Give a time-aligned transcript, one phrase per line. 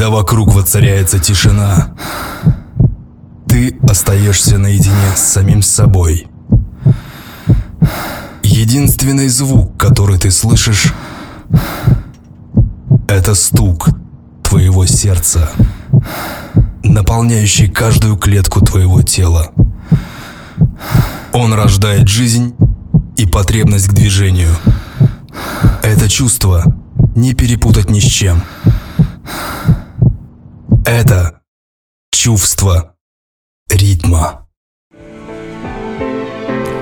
[0.00, 1.94] Когда вокруг воцаряется тишина,
[3.46, 6.26] ты остаешься наедине с самим собой.
[8.42, 10.94] Единственный звук, который ты слышишь,
[13.08, 13.90] это стук
[14.42, 15.50] твоего сердца,
[16.82, 19.52] наполняющий каждую клетку твоего тела.
[21.34, 22.54] Он рождает жизнь
[23.18, 24.56] и потребность к движению.
[25.82, 26.74] Это чувство
[27.14, 28.42] не перепутать ни с чем.
[30.86, 31.42] Это
[32.10, 32.94] чувство
[33.68, 34.46] ритма.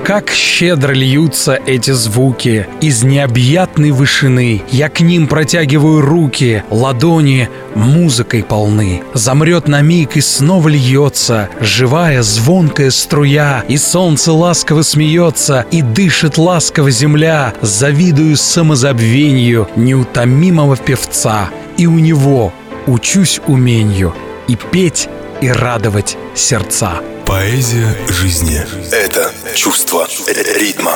[0.05, 4.63] Как щедро льются эти звуки из необъятной вышины.
[4.71, 9.03] Я к ним протягиваю руки, ладони музыкой полны.
[9.13, 16.37] Замрет на миг и снова льется, живая звонкая струя, и солнце ласково смеется, и дышит
[16.37, 17.53] ласково земля.
[17.61, 22.51] Завидую самозабвению неутомимого певца, и у него
[22.87, 24.13] учусь умению
[24.47, 25.09] и петь,
[25.41, 27.01] и радовать сердца.
[27.25, 30.93] Поэзия жизни– это чувство ритма.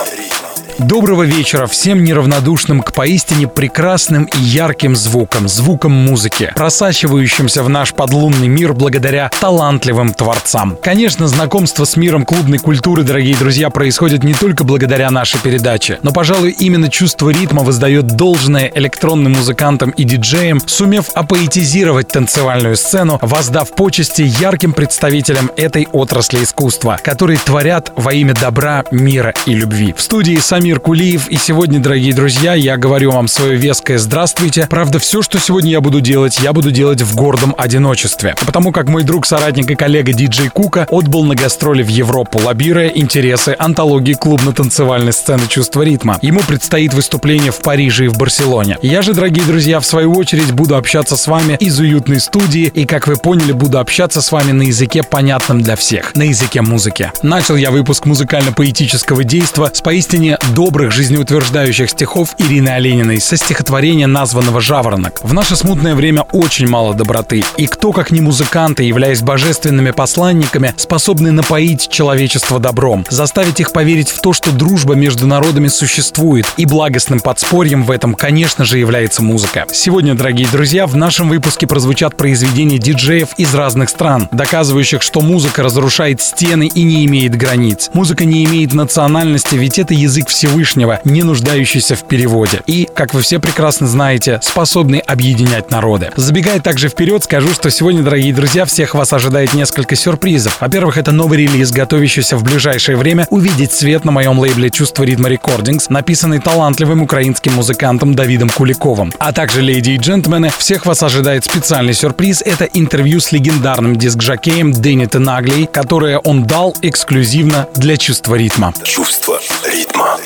[0.79, 7.93] Доброго вечера всем неравнодушным к поистине прекрасным и ярким звукам, звукам музыки, просачивающимся в наш
[7.93, 10.77] подлунный мир благодаря талантливым творцам.
[10.81, 16.11] Конечно, знакомство с миром клубной культуры, дорогие друзья, происходит не только благодаря нашей передаче, но,
[16.11, 23.69] пожалуй, именно чувство ритма воздает должное электронным музыкантам и диджеям, сумев апоэтизировать танцевальную сцену, воздав
[23.75, 29.93] почести ярким представителям этой отрасли искусства, которые творят во имя добра, мира и любви.
[29.95, 31.27] В студии сами Самир Кулиев.
[31.27, 34.65] И сегодня, дорогие друзья, я говорю вам свое веское здравствуйте.
[34.69, 38.33] Правда, все, что сегодня я буду делать, я буду делать в гордом одиночестве.
[38.45, 42.87] Потому как мой друг, соратник и коллега диджей Кука отбыл на гастроли в Европу, лоббируя
[42.87, 46.17] интересы антологии клубно-танцевальной сцены чувства ритма.
[46.21, 48.77] Ему предстоит выступление в Париже и в Барселоне.
[48.81, 52.85] Я же, дорогие друзья, в свою очередь буду общаться с вами из уютной студии и,
[52.85, 57.11] как вы поняли, буду общаться с вами на языке, понятном для всех, на языке музыки.
[57.21, 64.61] Начал я выпуск музыкально-поэтического действа с поистине добрых жизнеутверждающих стихов Ирины Олениной со стихотворения, названного
[64.61, 65.19] «Жаворонок».
[65.23, 70.73] В наше смутное время очень мало доброты, и кто, как не музыканты, являясь божественными посланниками,
[70.77, 76.65] способны напоить человечество добром, заставить их поверить в то, что дружба между народами существует, и
[76.65, 79.65] благостным подспорьем в этом, конечно же, является музыка.
[79.71, 85.63] Сегодня, дорогие друзья, в нашем выпуске прозвучат произведения диджеев из разных стран, доказывающих, что музыка
[85.63, 87.89] разрушает стены и не имеет границ.
[87.93, 92.59] Музыка не имеет национальности, ведь это язык всего Всевышнего, не нуждающийся в переводе.
[92.67, 96.11] И, как вы все прекрасно знаете, способный объединять народы.
[96.17, 100.59] Забегая также вперед, скажу, что сегодня, дорогие друзья, всех вас ожидает несколько сюрпризов.
[100.59, 105.29] Во-первых, это новый релиз, готовящийся в ближайшее время увидеть свет на моем лейбле «Чувство ритма
[105.29, 109.13] рекордингс», написанный талантливым украинским музыкантом Давидом Куликовым.
[109.19, 112.41] А также, леди и джентльмены, всех вас ожидает специальный сюрприз.
[112.41, 118.73] Это интервью с легендарным диск-жокеем Дэнни Тенаглей, которое он дал эксклюзивно для «Чувства ритма».
[118.83, 120.17] Чувство ритма.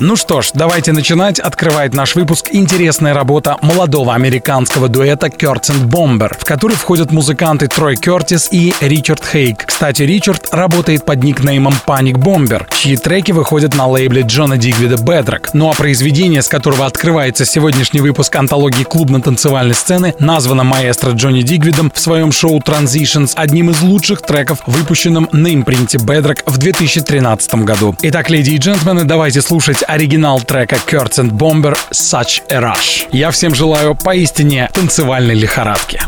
[0.00, 1.38] Ну что ж, давайте начинать.
[1.38, 7.96] Открывает наш выпуск интересная работа молодого американского дуэта and Bomber, в который входят музыканты Трой
[7.96, 9.66] Кертис и Ричард Хейк.
[9.66, 15.50] Кстати, Ричард работает под никнеймом Panic Bomber, чьи треки выходят на лейбле Джона Дигвида Bedrock.
[15.52, 21.92] Ну а произведение, с которого открывается сегодняшний выпуск антологии клубно-танцевальной сцены, названо маэстро Джонни Дигвидом
[21.94, 27.94] в своем шоу Transitions одним из лучших треков, выпущенным на импринте Bedrock в 2013 году.
[28.02, 33.08] Итак, леди и джентльмены, давайте слушать оригинал трека Kurtz and Bomber Such a Rush.
[33.12, 36.00] Я всем желаю поистине танцевальной лихорадки.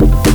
[0.00, 0.31] Make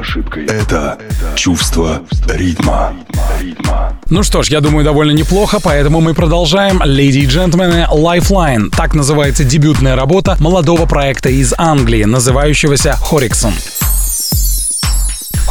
[0.00, 0.46] ошибкой.
[0.46, 0.98] Это
[1.36, 2.94] чувство ритма.
[4.10, 6.80] Ну что ж, я думаю, довольно неплохо, поэтому мы продолжаем.
[6.84, 8.70] Леди и джентльмены, Lifeline.
[8.74, 13.52] Так называется дебютная работа молодого проекта из Англии, называющегося Хориксон.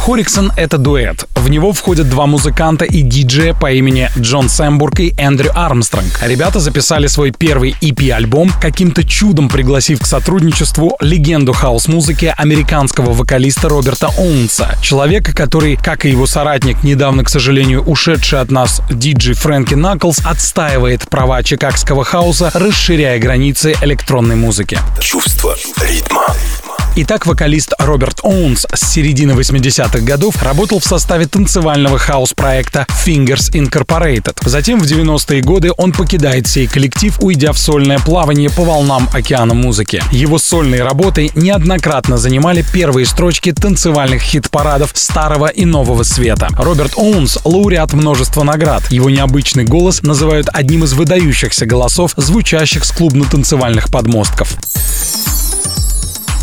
[0.08, 1.26] Хориксон— это дуэт.
[1.34, 6.22] В него входят два музыканта и диджея по имени Джон Сэмбург и Эндрю Армстронг.
[6.22, 14.06] Ребята записали свой первый EP-альбом, каким-то чудом пригласив к сотрудничеству легенду хаос-музыки американского вокалиста Роберта
[14.16, 14.78] Оунса.
[14.80, 20.22] Человека, который, как и его соратник, недавно, к сожалению, ушедший от нас диджей Фрэнки Наклс,
[20.24, 24.78] отстаивает права чикагского хаоса, расширяя границы электронной музыки.
[25.02, 26.24] Чувство ритма.
[26.96, 34.36] Итак, вокалист Роберт Оунс с середины 80-х годов работал в составе танцевального хаос-проекта Fingers Incorporated.
[34.44, 39.54] Затем в 90-е годы он покидает сей коллектив, уйдя в сольное плавание по волнам океана
[39.54, 40.02] музыки.
[40.10, 46.48] Его сольные работы неоднократно занимали первые строчки танцевальных хит-парадов старого и нового света.
[46.58, 48.82] Роберт Оунс— лауреат множества наград.
[48.90, 54.56] Его необычный голос называют одним из выдающихся голосов, звучащих с клубно-танцевальных подмостков.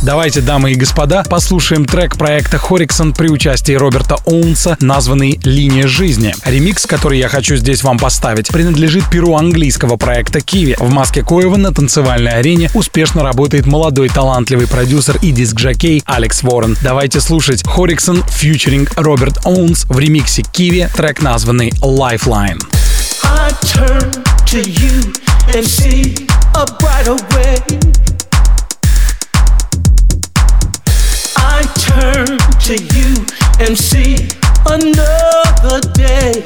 [0.01, 6.35] Давайте, дамы и господа, послушаем трек проекта Хориксон при участии Роберта Оунса, названный «Линия жизни».
[6.45, 10.75] Ремикс, который я хочу здесь вам поставить, принадлежит перу английского проекта Киви.
[10.79, 16.77] В маске Коева на танцевальной арене успешно работает молодой талантливый продюсер и диск-джокей Алекс Ворон.
[16.81, 22.61] Давайте слушать Хориксон фьючеринг Роберт Оунс в ремиксе Киви, трек названный «Lifeline».
[23.23, 25.13] I turn to you
[25.53, 27.94] and see a.
[31.57, 33.25] I turn to you
[33.59, 34.27] and see
[34.65, 36.43] another day.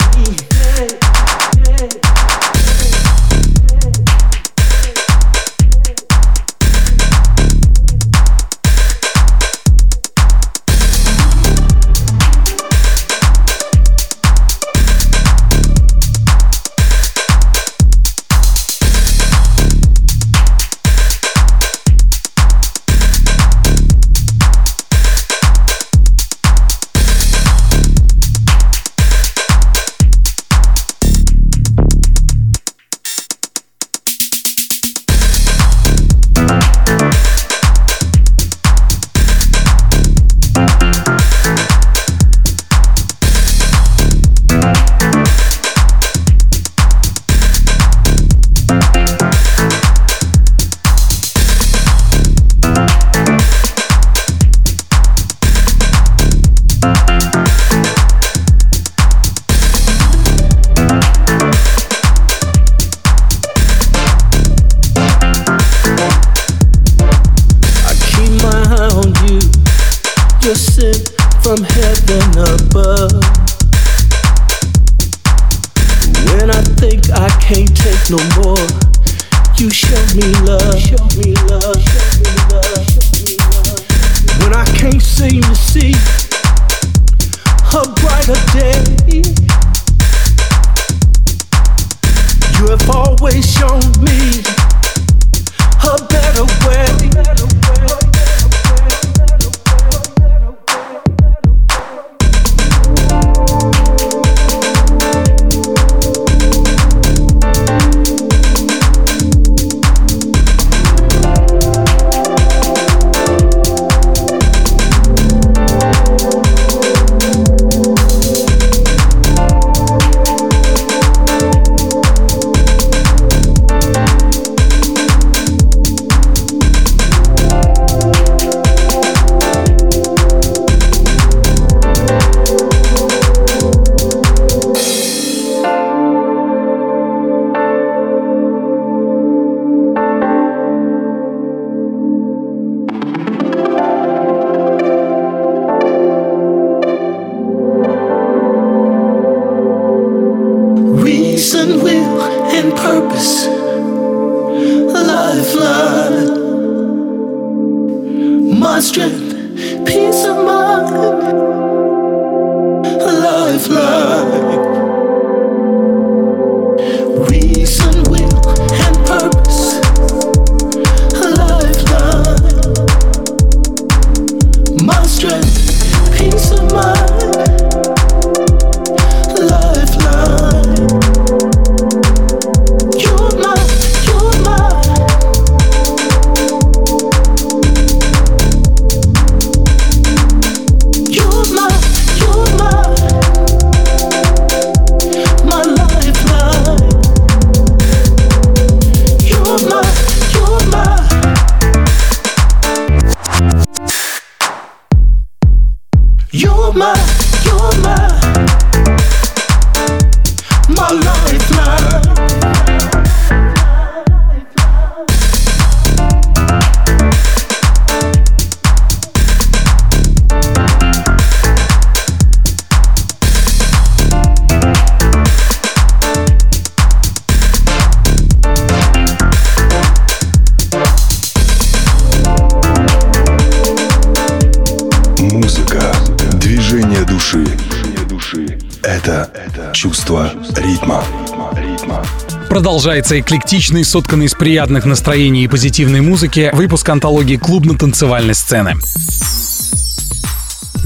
[242.69, 248.75] Продолжается эклектичный, сотканный из приятных настроений и позитивной музыки выпуск антологии клубно-танцевальной сцены.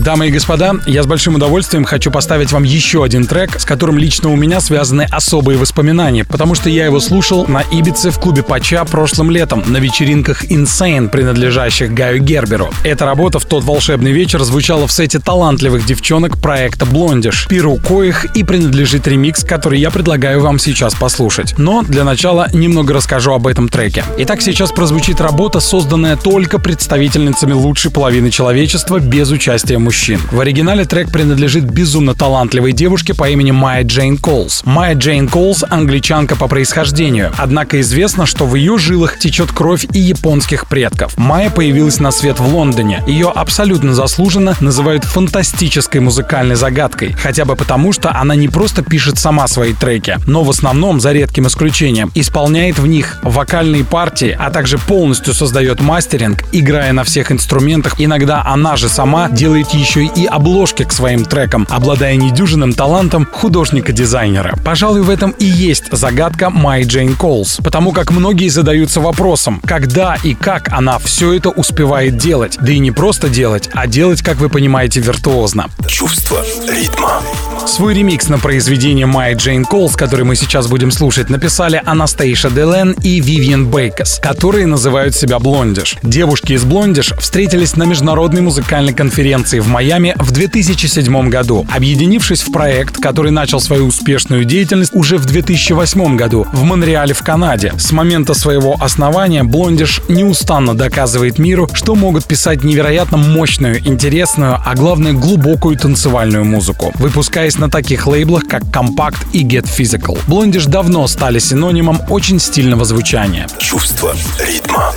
[0.03, 3.97] Дамы и господа, я с большим удовольствием хочу поставить вам еще один трек, с которым
[3.97, 8.43] лично у меня связаны особые воспоминания, потому что я его слушал на Ибице в клубе
[8.43, 12.69] Пача прошлым летом на вечеринках Insane, принадлежащих Гаю Герберу.
[12.83, 18.25] Эта работа в тот волшебный вечер звучала в сете талантливых девчонок проекта Блондиш, пиру коих
[18.35, 21.57] и принадлежит ремикс, который я предлагаю вам сейчас послушать.
[21.57, 24.03] Но для начала немного расскажу об этом треке.
[24.17, 29.92] Итак, сейчас прозвучит работа, созданная только представительницами лучшей половины человечества без участия мужчин.
[30.31, 34.63] В оригинале трек принадлежит безумно талантливой девушке по имени Майя Джейн Колс.
[34.65, 39.99] Майя Джейн Колс— англичанка по происхождению, однако известно, что в ее жилах течет кровь и
[39.99, 41.15] японских предков.
[41.17, 43.03] Майя появилась на свет в Лондоне.
[43.05, 49.19] Ее абсолютно заслуженно называют фантастической музыкальной загадкой, хотя бы потому, что она не просто пишет
[49.19, 54.49] сама свои треки, но в основном, за редким исключением, исполняет в них вокальные партии, а
[54.49, 57.95] также полностью создает мастеринг, играя на всех инструментах.
[57.99, 64.55] Иногда она же сама делает еще и обложки к своим трекам, обладая недюжинным талантом художника-дизайнера.
[64.63, 70.15] Пожалуй, в этом и есть загадка Май Джейн Колс, потому как многие задаются вопросом, когда
[70.23, 72.57] и как она все это успевает делать.
[72.61, 75.69] Да и не просто делать, а делать, как вы понимаете, виртуозно.
[75.85, 77.21] Чувство ритма.
[77.67, 82.91] Свой ремикс на произведение Май Джейн Колс, который мы сейчас будем слушать, написали Анастейша Делен
[83.03, 85.97] и Вивиан Бейкас, которые называют себя Блондиш.
[86.03, 92.51] Девушки из Блондиш встретились на международной музыкальной конференции в Майами в 2007 году, объединившись в
[92.51, 97.73] проект, который начал свою успешную деятельность уже в 2008 году в Монреале в Канаде.
[97.79, 104.75] С момента своего основания Блондиш неустанно доказывает миру, что могут писать невероятно мощную, интересную, а
[104.75, 110.19] главное глубокую танцевальную музыку, выпускаясь на таких лейблах, как Compact и Get Physical.
[110.27, 113.47] Блондиш давно стали синонимом очень стильного звучания.
[113.57, 114.93] Чувство ритма.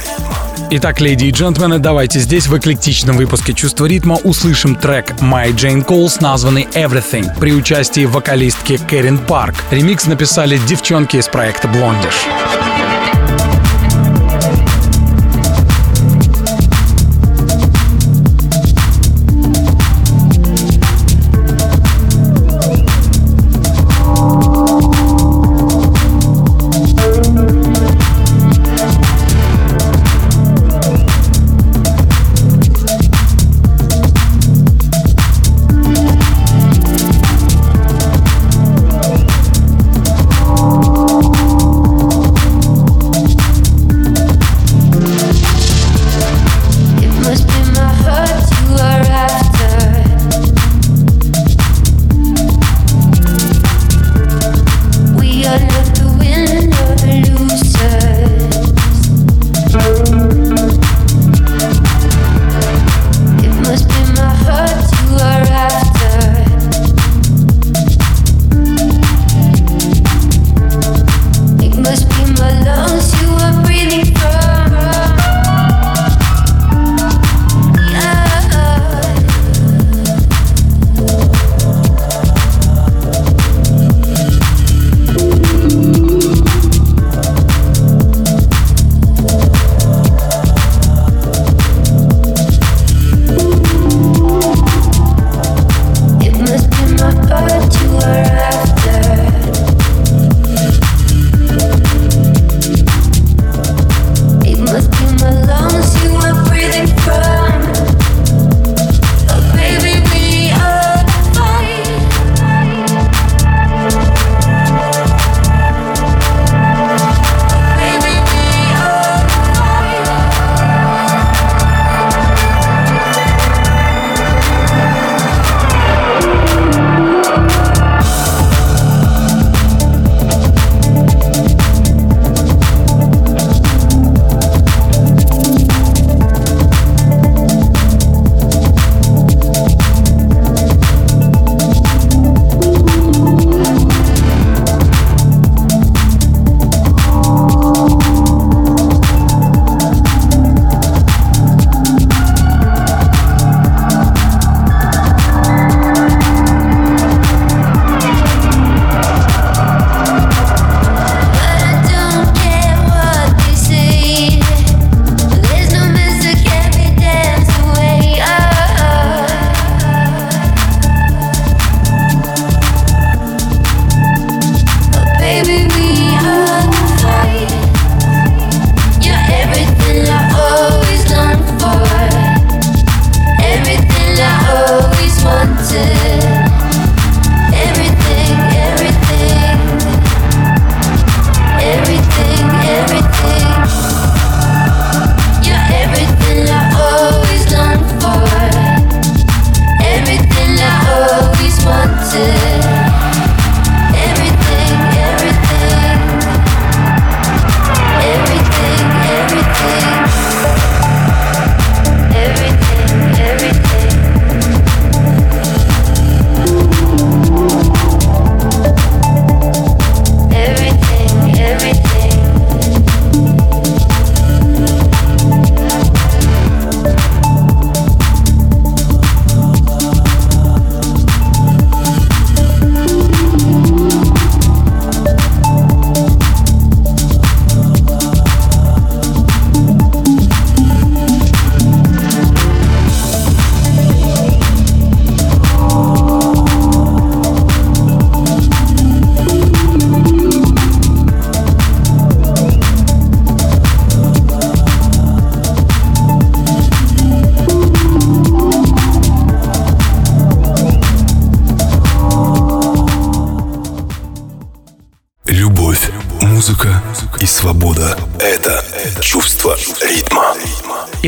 [0.69, 5.87] Итак, леди и джентльмены, давайте здесь в эклектичном выпуске «Чувство ритма» услышим трек My Jane
[5.87, 9.55] Calls, названный Everything, при участии вокалистки Кэрин Парк.
[9.71, 12.66] Ремикс написали девчонки из проекта Blondish.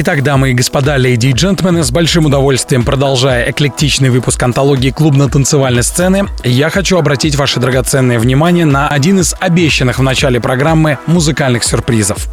[0.00, 5.82] Итак, дамы и господа, леди и джентльмены, с большим удовольствием продолжая эклектичный выпуск антологии клубно-танцевальной
[5.82, 11.64] сцены, я хочу обратить ваше драгоценное внимание на один из обещанных в начале программы музыкальных
[11.64, 12.28] сюрпризов.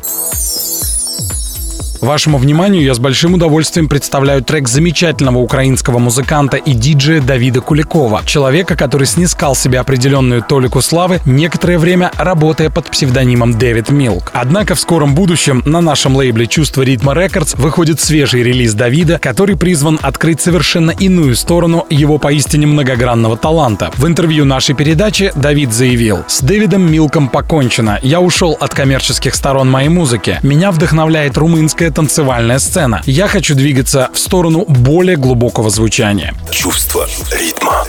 [2.05, 8.21] Вашему вниманию я с большим удовольствием представляю трек замечательного украинского музыканта и диджея Давида Куликова,
[8.27, 14.29] человека, который снискал себе определенную толику славы, некоторое время работая под псевдонимом Дэвид Милк.
[14.35, 19.57] Однако в скором будущем на нашем лейбле «Чувство ритма Рекордс» выходит свежий релиз Давида, который
[19.57, 23.89] призван открыть совершенно иную сторону его поистине многогранного таланта.
[23.97, 27.97] В интервью нашей передачи Давид заявил «С Дэвидом Милком покончено.
[28.03, 30.37] Я ушел от коммерческих сторон моей музыки.
[30.43, 33.01] Меня вдохновляет румынская танцевальная сцена.
[33.05, 36.35] Я хочу двигаться в сторону более глубокого звучания.
[36.51, 37.85] Чувство ритма.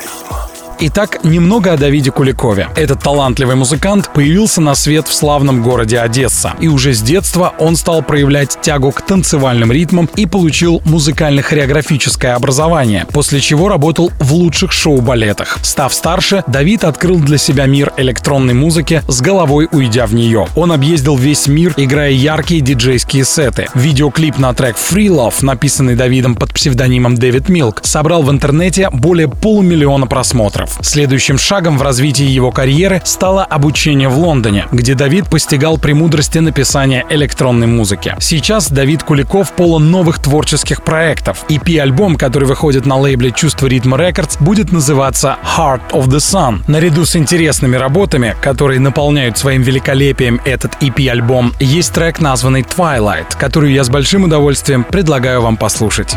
[0.79, 2.69] Итак, немного о Давиде Куликове.
[2.77, 6.53] Этот талантливый музыкант появился на свет в славном городе Одесса.
[6.61, 13.07] И уже с детства он стал проявлять тягу к танцевальным ритмам и получил музыкально-хореографическое образование,
[13.11, 15.59] после чего работал в лучших шоу-балетах.
[15.62, 20.47] Став старше, Давид открыл для себя мир электронной музыки, с головой уйдя в нее.
[20.57, 23.69] Он объездил весь мир, играя яркие диджейские сеты.
[23.73, 29.29] Видеоклип на трек Free Love, написанный Давидом под псевдонимом Дэвид Милк, собрал в интернете более
[29.29, 30.79] полумиллиона просмотров долларов.
[30.83, 37.05] Следующим шагом в развитии его карьеры стало обучение в Лондоне, где Давид постигал премудрости написания
[37.11, 38.14] электронной музыки.
[38.20, 41.44] Сейчас Давид Куликов полон новых творческих проектов.
[41.48, 46.62] EP-альбом, который выходит на лейбле «Чувство ритма Records, будет называться Heart of the Sun.
[46.66, 53.72] Наряду с интересными работами, которые наполняют своим великолепием этот EP-альбом, есть трек, названный Twilight, который
[53.72, 56.16] я с большим удовольствием предлагаю вам послушать.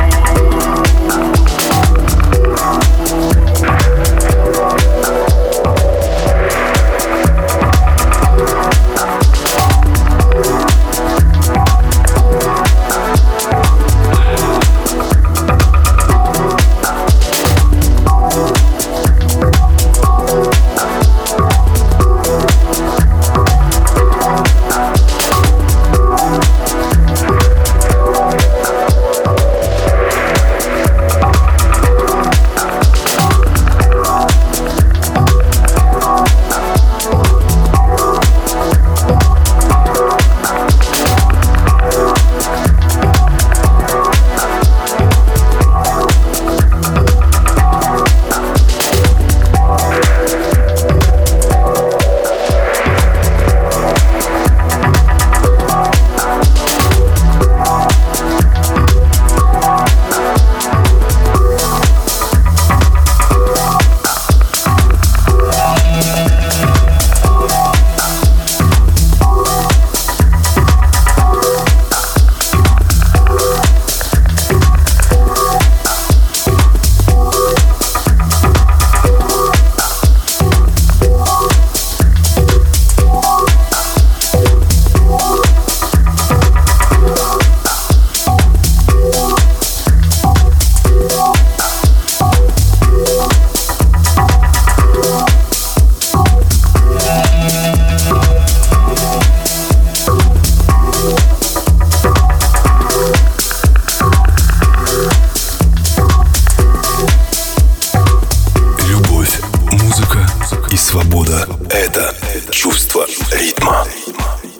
[111.31, 112.13] Свобода– это
[112.51, 113.85] чувство ритма.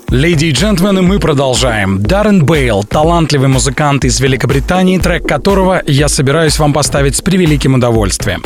[0.10, 2.02] Леди и джентльмены, мы продолжаем.
[2.02, 8.42] Даррен Бейл, талантливый музыкант из Великобритании, трек которого я собираюсь вам поставить с превеликим удовольствием.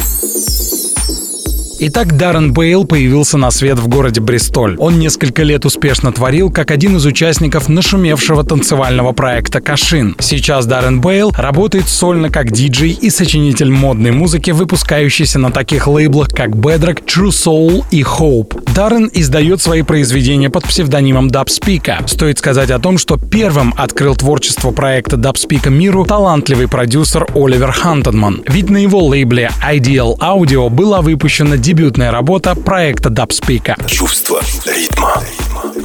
[1.77, 4.77] Итак, Даррен Бейл появился на свет в городе Бристоль.
[4.77, 10.15] Он несколько лет успешно творил, как один из участников нашумевшего танцевального проекта «Kosheen».
[10.19, 16.29] Сейчас Даррен Бейл работает сольно как диджей и сочинитель модной музыки, выпускающийся на таких лейблах,
[16.29, 18.73] как Bedrock, True Soul и Hope.
[18.73, 21.99] Даррен издает свои произведения под псевдонимом Dubspeeka.
[22.07, 28.43] Стоит сказать о том, что первым открыл творчество проекта Dubspeeka миру талантливый продюсер Оливер Хантеманн.
[28.47, 33.85] Ведь на его лейбле Ideal Audio была выпущена дебютная работа проекта Dubspeak.
[33.85, 35.21] Чувство ритма.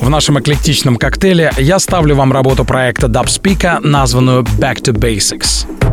[0.00, 5.89] В нашем эклектичном коктейле я ставлю вам работу проекта Dubspeak, названную Back to Basics.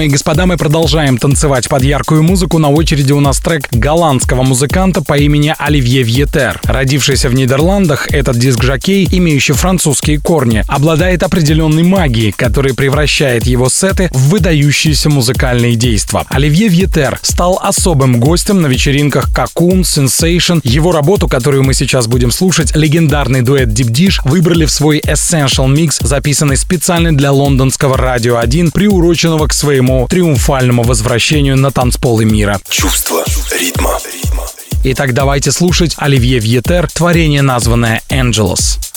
[0.00, 2.56] Дамы и господа, мы продолжаем танцевать под яркую музыку.
[2.56, 6.58] На очереди у нас трек голландского музыканта по имени Оливье Вьетер.
[6.64, 14.08] Родившийся в Нидерландах, этот диск-жокей, имеющий французские корни, обладает определенной магией, которая превращает его сеты
[14.14, 16.22] в выдающиеся музыкальные действия.
[16.30, 20.62] Оливье Вьетер стал особым гостем на вечеринках Cocoon, Sensation.
[20.64, 25.70] Его работу, которую мы сейчас будем слушать, легендарный дуэт Deep Dish, выбрали в свой Essential
[25.70, 32.60] Mix, записанный специально для лондонского Радио 1, приуроченного к своему триумфальному возвращению на танцполы мира.
[32.68, 33.98] Чувство ритма.
[34.82, 38.89] Итак, давайте слушать Оливье Вьетер, творение, названное «Angelus».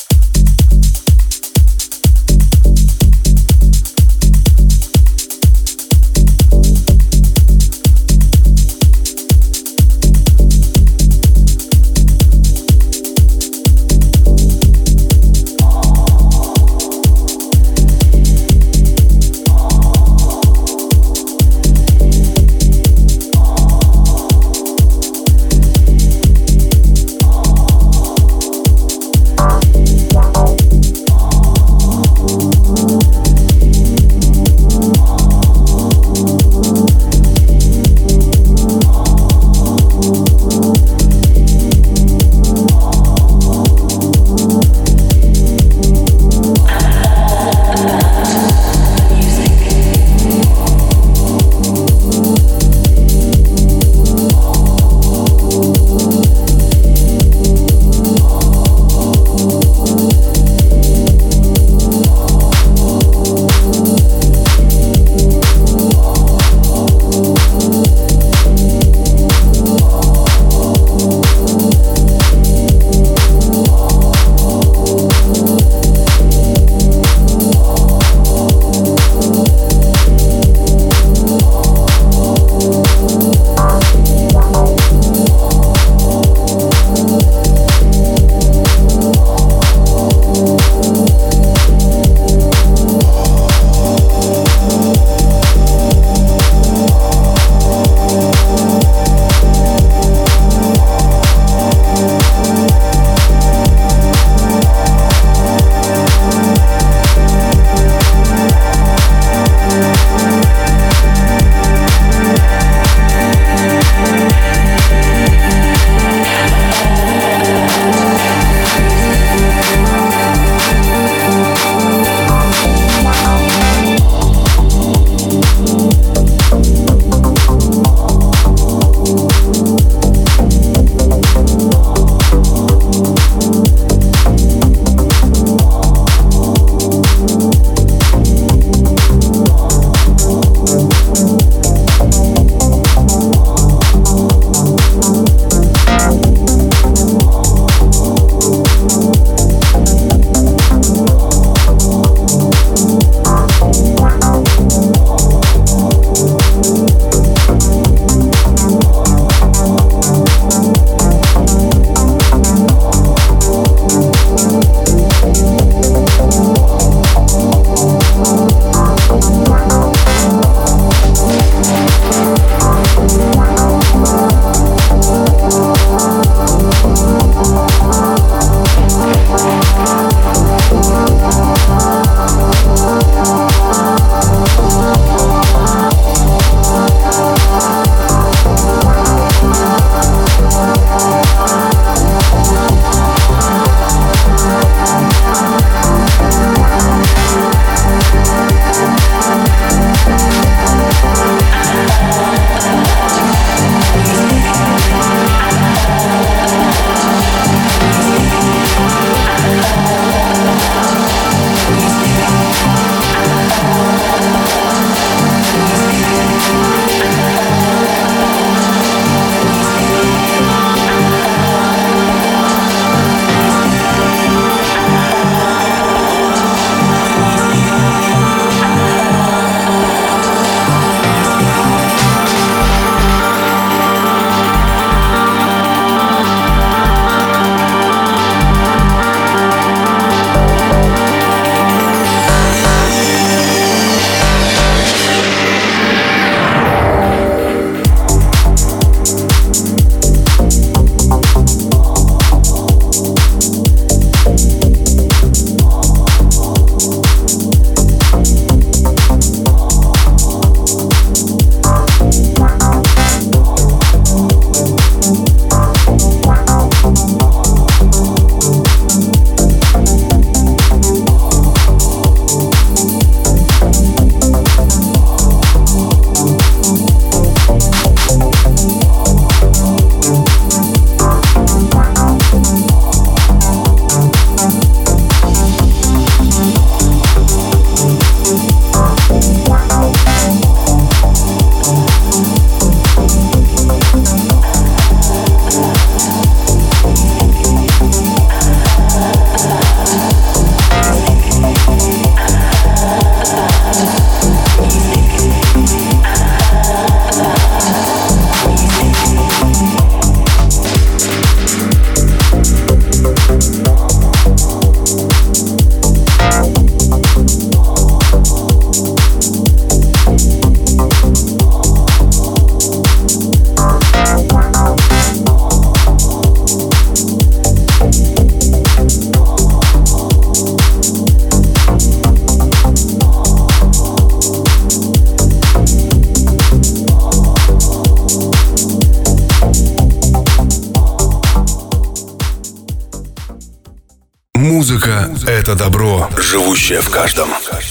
[345.53, 347.29] Это добро, живущее в каждом.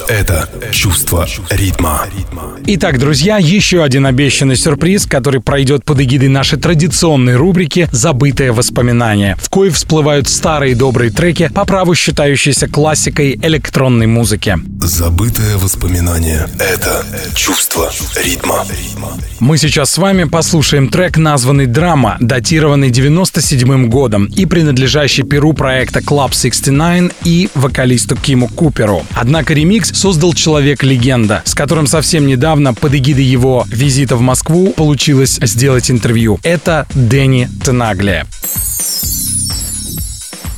[0.09, 2.07] Это чувство ритма.
[2.64, 9.36] Итак, друзья, еще один обещанный сюрприз, который пройдет под эгидой нашей традиционной рубрики «Забытые воспоминания»,
[9.40, 14.58] в кое всплывают старые добрые треки, по праву считающиеся классикой электронной музыки.
[14.80, 17.04] Забытые воспоминания— это
[17.34, 17.90] чувство
[18.24, 18.64] ритма.
[19.40, 25.98] Мы сейчас с вами послушаем трек, названный «Драма», датированный 97 годом и принадлежащий перу проекта
[25.98, 29.04] Club 69 и вокалисту Киму Куперу.
[29.14, 35.38] Однако ремикс создал человек-легенда, с которым совсем недавно под эгидой его визита в Москву получилось
[35.42, 36.38] сделать интервью.
[36.42, 38.26] Это Дэнни Тенаглия.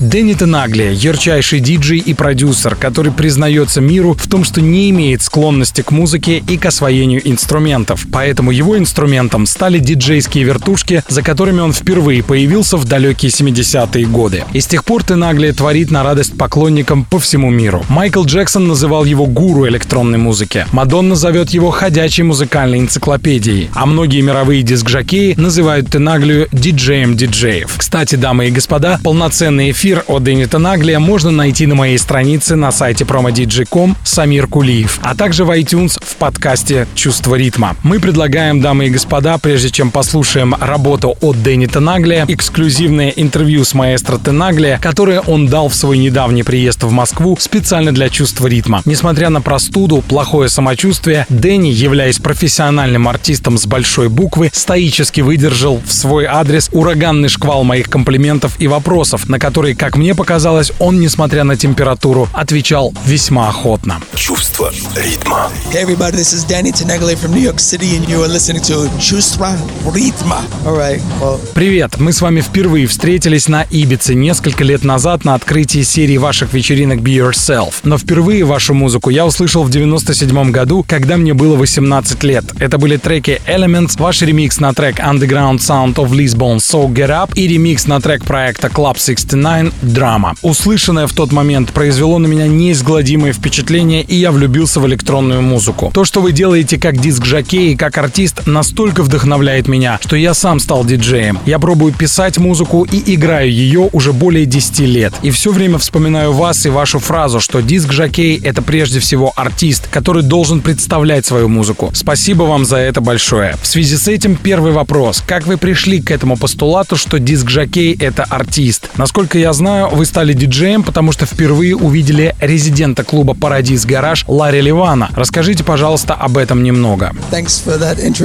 [0.05, 5.81] Дэнни Тенаглия– ярчайший диджей и продюсер, который признается миру в том, что не имеет склонности
[5.81, 8.07] к музыке и к освоению инструментов.
[8.13, 14.45] Поэтому его инструментом стали диджейские вертушки, за которыми он впервые появился в далекие 70-е годы.
[14.53, 17.83] И с тех пор Тенаглия творит на радость поклонникам по всему миру.
[17.89, 20.67] Майкл Джексон называл его гуру электронной музыки.
[20.73, 23.71] Мадонна зовет его ходячей музыкальной энциклопедией.
[23.73, 27.73] А многие мировые диск-жокеи называют Тенаглию диджеем диджеев.
[27.79, 32.57] Кстати, дамы и господа, полноценный эфир Эфир от Денита Наглия можно найти на моей странице
[32.57, 37.77] на сайте promodj.com Самир Кулиев, а также в iTunes в подкасте «Чувство ритма».
[37.85, 43.73] Мы предлагаем, дамы и господа, прежде чем послушаем работу от Денита Наглия, эксклюзивное интервью с
[43.73, 48.83] маэстро Тенаглия, которое он дал в свой недавний приезд в Москву специально для «Чувства ритма».
[48.87, 55.93] Несмотря на простуду, плохое самочувствие, Дэнни, являясь профессиональным артистом с большой буквы, стоически выдержал в
[55.93, 61.45] свой адрес ураганный шквал моих комплиментов и вопросов, на которые как мне показалось, он, несмотря
[61.45, 64.01] на температуру, отвечал весьма охотно.
[64.15, 65.51] Чувство ритма.
[65.73, 68.89] Hey everybody, this is Danny Tenegle from New York City and you are listening to
[69.01, 69.57] Чувство
[69.95, 70.43] ритма.
[70.65, 71.39] Alright, well...
[71.55, 76.53] Привет, мы с вами впервые встретились на Ибице несколько лет назад на открытии серии ваших
[76.53, 77.75] вечеринок Be Yourself.
[77.85, 82.45] Но впервые вашу музыку я услышал в 97 году, когда мне было 18 лет.
[82.59, 87.31] Это были треки Elements, ваш ремикс на трек Underground Sound of Lisbon So Get Up
[87.35, 90.35] и ремикс на трек проекта Club 69 онлайн драма.
[90.43, 95.91] Услышанное в тот момент произвело на меня неизгладимое впечатление, и я влюбился в электронную музыку.
[95.95, 100.61] То, что вы делаете как диск-жокей и как артист, настолько вдохновляет меня, что я сам
[100.61, 101.39] стал диджеем.
[101.47, 105.15] Я пробую писать музыку и играю ее уже более 10 лет.
[105.23, 110.23] И все время вспоминаю вас и вашу фразу, что диск-жокей— это прежде всего артист, который
[110.23, 111.91] должен представлять свою музыку.
[111.95, 113.57] Спасибо вам за это большое.
[113.63, 115.23] В связи с этим первый вопрос.
[115.27, 118.91] Как вы пришли к этому постулату, что диск-жокей— это артист?
[118.97, 124.61] Насколько я знаю, вы стали диджеем, потому что впервые увидели резидента клуба «Парадис Гараж» Ларри
[124.61, 125.09] Ливана.
[125.15, 127.13] Расскажите, пожалуйста, об этом немного.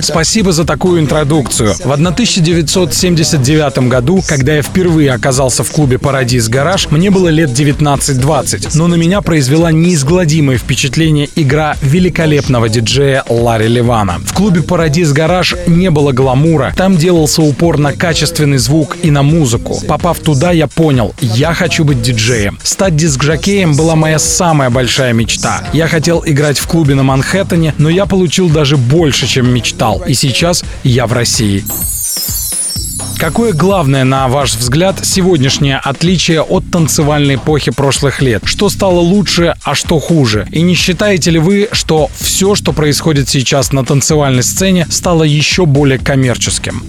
[0.01, 1.73] Спасибо за такую интродукцию.
[1.73, 8.71] В 1979 году, когда я впервые оказался в клубе «Парадис Гараж», мне было лет 19-20,
[8.73, 14.19] но на меня произвела неизгладимое впечатление игра великолепного диджея Ларри Ливана.
[14.25, 19.23] В клубе «Парадис Гараж» не было гламура, там делался упор на качественный звук и на
[19.23, 19.79] музыку.
[19.87, 22.59] Попав туда, я понял, я хочу быть диджеем.
[22.63, 25.63] Стать диск-жокеем была моя самая большая мечта.
[25.73, 30.03] Я хотел играть в клубе на Манхэттене, но я получил даже больше, чем мечтал.
[30.07, 31.63] И сейчас я в России.
[33.19, 38.43] Какое главное, на ваш взгляд, сегодняшнее отличие от танцевальной эпохи прошлых лет?
[38.45, 40.47] Что стало лучше, а что хуже?
[40.51, 45.65] И не считаете ли вы, что все, что происходит сейчас на танцевальной сцене, стало еще
[45.65, 46.81] более коммерческим?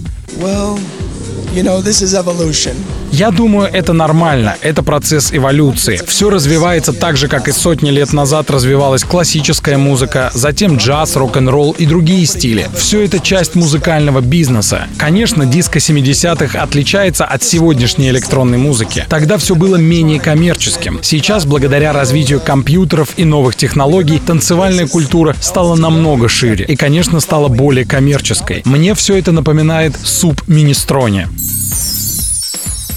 [3.11, 5.99] Я думаю, это нормально, это процесс эволюции.
[6.07, 11.75] Все развивается так же, как и сотни лет назад развивалась классическая музыка, затем джаз, рок-н-ролл
[11.77, 12.69] и другие стили.
[12.73, 14.87] Все это часть музыкального бизнеса.
[14.97, 19.05] Конечно, диско 70-х отличается от сегодняшней электронной музыки.
[19.09, 20.99] Тогда все было менее коммерческим.
[21.01, 27.49] Сейчас, благодаря развитию компьютеров и новых технологий, танцевальная культура стала намного шире и, конечно, стала
[27.49, 28.61] более коммерческой.
[28.63, 31.27] Мне все это напоминает суп министроне.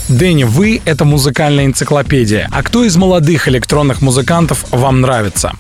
[0.09, 2.49] Дэнни, вы— это музыкальная энциклопедия.
[2.53, 5.53] А кто из молодых электронных музыкантов вам нравится?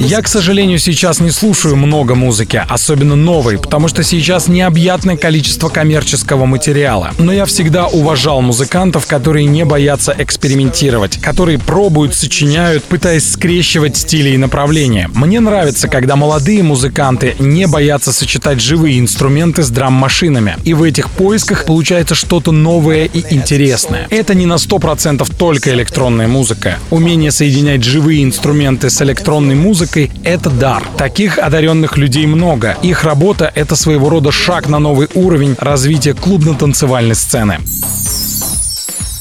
[0.00, 5.68] Я, к сожалению, сейчас не слушаю много музыки, особенно новой, потому что сейчас необъятное количество
[5.68, 7.12] коммерческого материала.
[7.18, 14.30] Но я всегда уважал музыкантов, которые не боятся экспериментировать, которые пробуют, сочиняют, пытаясь скрещивать стили
[14.30, 15.08] и направления.
[15.14, 20.56] Мне нравится, когда молодые музыканты не боятся сочетать живые инструменты с драм-машинами.
[20.64, 24.06] И в этих поисках получается получается что-то новое и интересное.
[24.10, 26.78] Это не на 100% только электронная музыка.
[26.90, 30.82] Умение соединять живые инструменты с электронной музыкой— это дар.
[30.96, 32.76] Таких одаренных людей много.
[32.82, 37.58] Их работа— это своего рода шаг на новый уровень развития клубно-танцевальной сцены.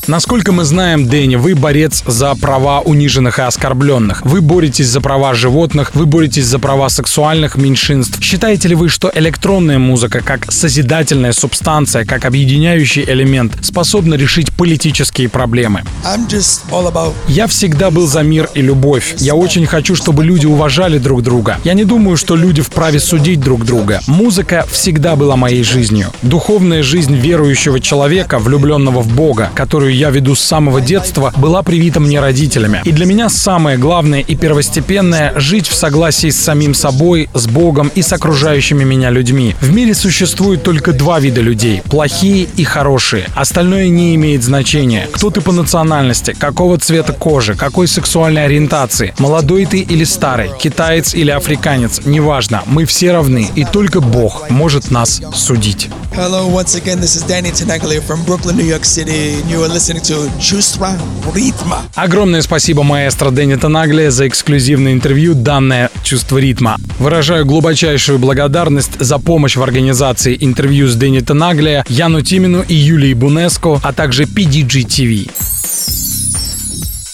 [0.07, 4.25] Насколько мы знаем, Дэнни, вы борец за права униженных и оскорбленных.
[4.25, 8.21] Вы боретесь за права животных, вы боретесь за права сексуальных меньшинств.
[8.21, 15.29] Считаете ли вы, что электронная музыка, как созидательная субстанция, как объединяющий элемент, способна решить политические
[15.29, 15.83] проблемы?
[17.27, 19.15] Я всегда был за мир и любовь.
[19.17, 21.57] Я очень хочу, чтобы люди уважали друг друга.
[21.63, 24.01] Я не думаю, что люди вправе судить друг друга.
[24.07, 26.07] Музыка всегда была моей жизнью.
[26.21, 31.99] Духовная жизнь верующего человека, влюбленного в Бога, которую я веду с самого детства, была привита
[31.99, 32.81] мне родителями.
[32.85, 37.91] И для меня самое главное и первостепенное— жить в согласии с самим собой, с Богом
[37.93, 39.55] и с окружающими меня людьми.
[39.59, 43.25] В мире существует только два вида людей— плохие и хорошие.
[43.35, 45.09] Остальное не имеет значения.
[45.11, 51.13] Кто ты по национальности, какого цвета кожи, какой сексуальной ориентации, молодой ты или старый, китаец
[51.13, 55.89] или африканец, неважно, мы все равны, и только Бог может нас судить.
[56.15, 57.51] Hello, once again, this is Danny
[60.41, 60.89] Чувство
[61.33, 61.83] ритма.
[61.95, 66.75] Огромное спасибо маэстро Дэнни Тенаглия за эксклюзивное интервью, данное «Чувство ритма».
[66.99, 73.13] Выражаю глубочайшую благодарность за помощь в организации интервью с Дэнни Тенаглия, Яну Тимину и Юлии
[73.13, 75.31] Бунеско, а также PDG TV.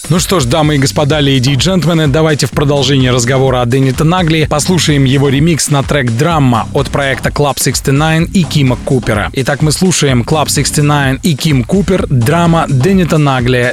[0.08, 3.92] Ну что ж, дамы и господа, леди и джентльмены, давайте в продолжении разговора о Дэнни
[4.04, 9.30] Нагли послушаем его ремикс на трек «Драма» от проекта Club 69 и Кима Купера.
[9.32, 13.72] Итак, мы слушаем Club 69 и Ким Купер, драма Дэнни Нагли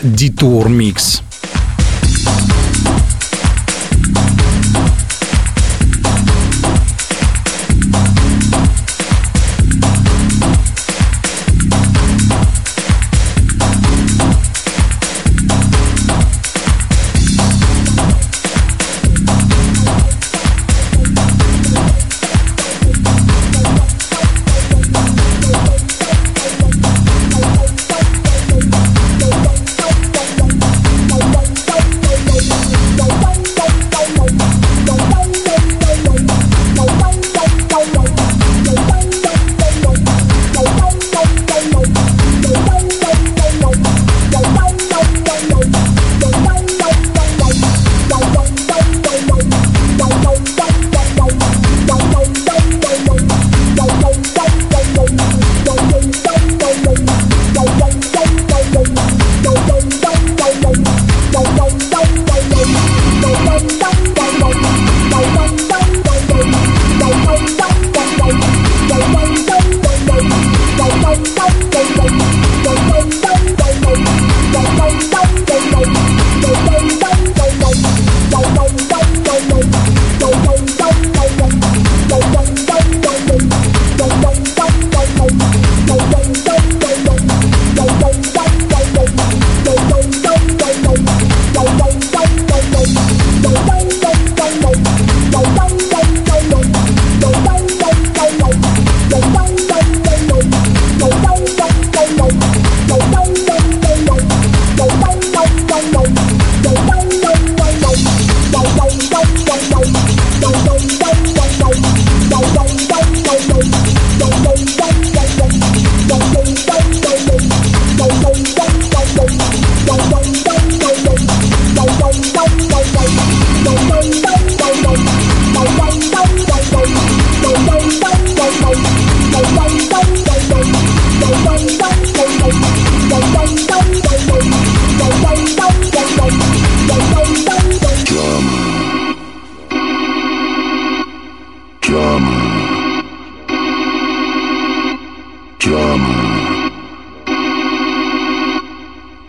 [145.63, 146.69] Drama.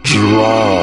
[0.03, 0.74] Drama.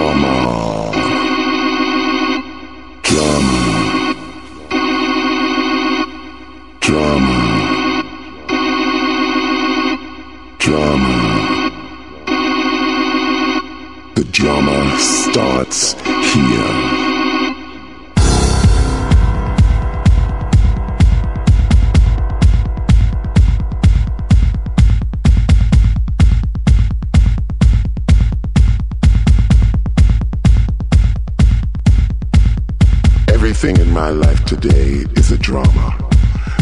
[34.62, 35.98] today is a drama.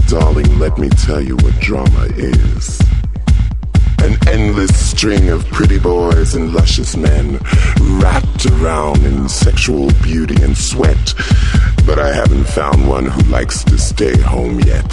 [0.07, 2.79] Darling, let me tell you what drama is.
[3.99, 7.39] An endless string of pretty boys and luscious men
[7.99, 11.13] wrapped around in sexual beauty and sweat.
[11.85, 14.89] But I haven't found one who likes to stay home yet.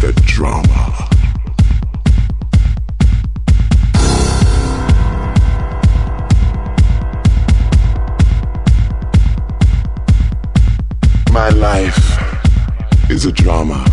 [0.00, 1.06] The drama.
[11.32, 12.09] my life
[13.10, 13.84] is a drama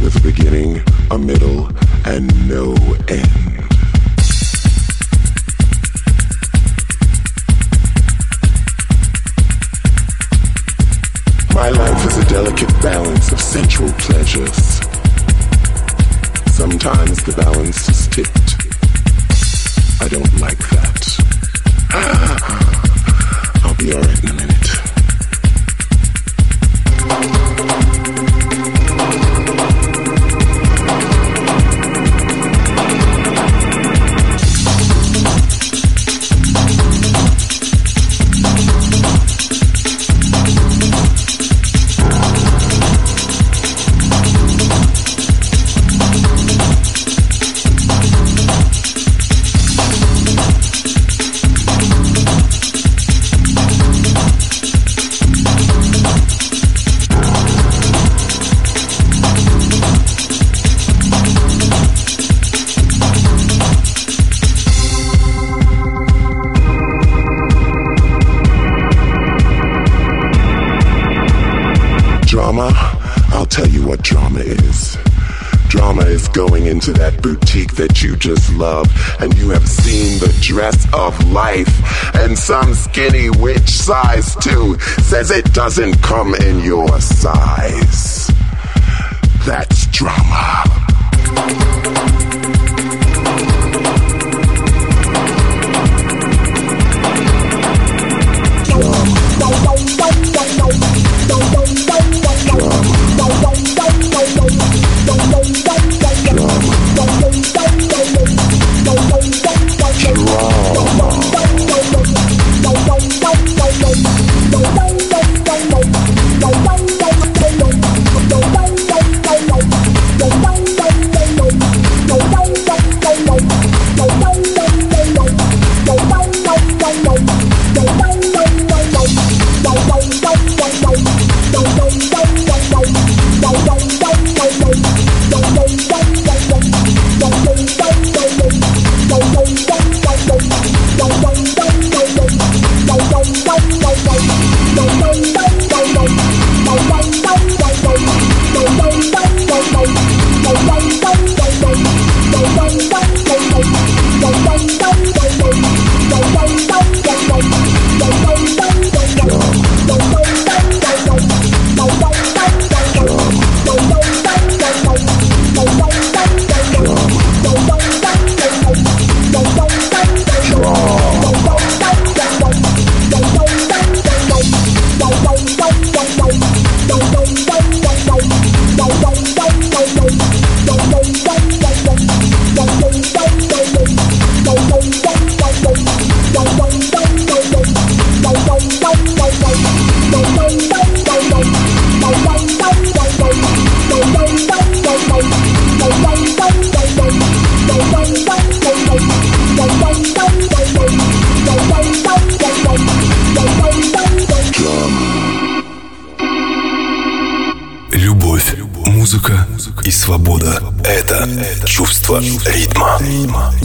[0.00, 1.66] with a beginning, a middle,
[2.04, 2.72] and no
[3.08, 3.58] end.
[11.52, 14.80] My life is a delicate balance of sensual pleasures.
[16.52, 18.56] Sometimes the balance is tipped.
[20.00, 21.02] I don't like that.
[23.64, 24.51] I'll be alright in a minute.
[78.62, 78.86] Love,
[79.18, 84.78] and you have seen the dress of life, and some skinny witch size two
[85.10, 88.30] says it doesn't come in your size.
[89.44, 90.71] That's drama.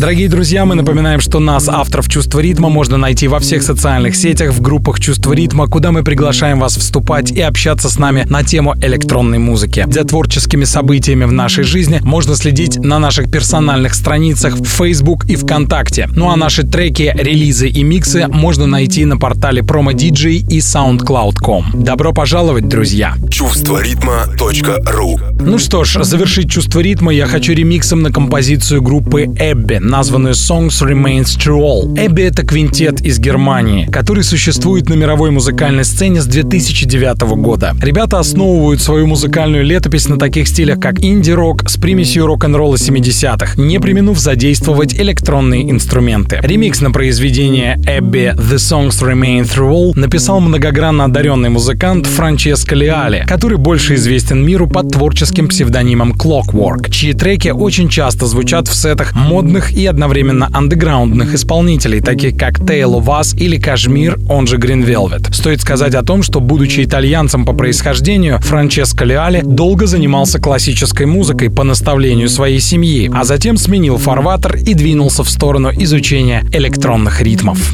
[0.07, 4.53] Дорогие друзья, мы напоминаем, что нас, авторов «Чувства ритма», можно найти во всех социальных сетях,
[4.53, 8.73] в группах «Чувство ритма», куда мы приглашаем вас вступать и общаться с нами на тему
[8.81, 9.85] электронной музыки.
[9.91, 15.35] За творческими событиями в нашей жизни можно следить на наших персональных страницах в Facebook и
[15.35, 16.07] ВКонтакте.
[16.15, 21.83] Ну а наши треки, релизы и миксы можно найти на портале PromoDJ и SoundCloud.com.
[21.83, 23.15] Добро пожаловать, друзья!
[23.29, 29.77] Чувство ритма.ру Ну что ж, завершить чувство ритма я хочу ремиксом на композицию группы Эбби,
[29.79, 32.05] названную Songs Remains True All.
[32.05, 37.75] Эбби— это квинтет из Германии, который существует на мировой музыкальной сцене с 2009 года.
[37.81, 43.79] Ребята основывают свою музыкальную летопись на таких стилях, как инди-рок с примесью рок-н-ролла 70-х, не
[43.79, 46.39] применув задействовать электронные инструменты.
[46.41, 53.23] Ремикс на произведение Эбби The Songs Remain Through All написал многогранно одаренный музыкант Франческо Леали,
[53.27, 54.91] который больше известен миру под
[55.27, 61.99] творческим псевдонимом Clockwork, чьи треки очень часто звучат в сетах модных и одновременно андеграундных исполнителей,
[61.99, 65.33] таких как Tale of Us или Кашмир, он же Green Velvet.
[65.33, 71.49] Стоит сказать о том, что, будучи итальянцем по происхождению, Франческо Леали долго занимался классической музыкой
[71.49, 77.73] по наставлению своей семьи, а затем сменил фарватер и двинулся в сторону изучения электронных ритмов.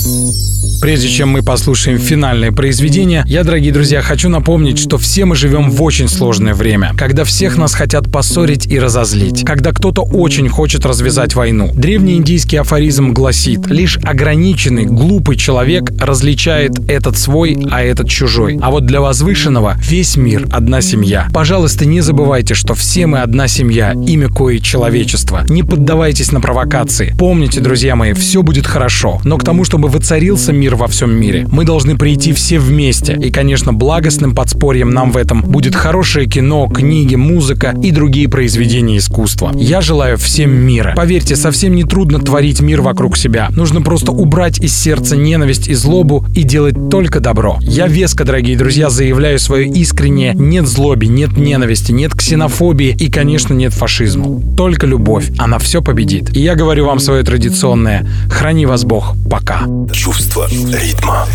[0.00, 0.59] Thank you.
[0.80, 5.70] Прежде чем мы послушаем финальное произведение, я, дорогие друзья, хочу напомнить, что все мы живем
[5.70, 10.86] в очень сложное время, когда всех нас хотят поссорить и разозлить, когда кто-то очень хочет
[10.86, 11.70] развязать войну.
[11.74, 18.58] Древний индийский афоризм гласит, лишь ограниченный, глупый человек различает этот свой, а этот чужой.
[18.62, 21.28] А вот для возвышенного весь мир— одна семья.
[21.32, 25.44] Пожалуйста, не забывайте, что все мы одна семья, имя кое человечество.
[25.48, 27.14] Не поддавайтесь на провокации.
[27.18, 29.20] Помните, друзья мои, все будет хорошо.
[29.24, 33.14] Но к тому, чтобы воцарился мир во всем мире, мы должны прийти все вместе.
[33.14, 38.98] И, конечно, благостным подспорьем нам в этом будет хорошее кино, книги, музыка и другие произведения
[38.98, 39.52] искусства.
[39.54, 40.94] Я желаю всем мира.
[40.96, 43.48] Поверьте, совсем не трудно творить мир вокруг себя.
[43.50, 47.58] Нужно просто убрать из сердца ненависть и злобу и делать только добро.
[47.60, 53.54] Я веско, дорогие друзья, заявляю свое искреннее нет злобе, нет ненависти, нет ксенофобии и, конечно,
[53.54, 54.42] нет фашизму.
[54.56, 55.30] Только любовь.
[55.38, 56.36] Она все победит.
[56.36, 59.14] И я говорю вам свое традиционное «Храни вас Бог».
[59.30, 59.62] Пока.
[59.92, 61.26] Чувство ритма.